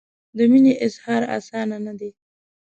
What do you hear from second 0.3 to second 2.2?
د مینې اظهار اسانه نه دی.